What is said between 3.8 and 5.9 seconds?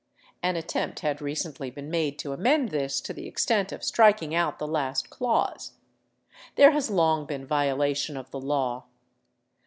striking out the last clause.